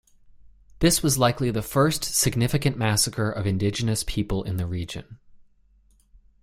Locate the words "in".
4.41-4.57